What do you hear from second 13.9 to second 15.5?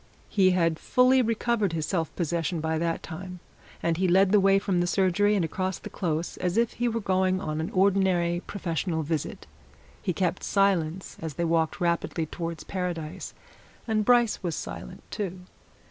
Bryce was silent, too.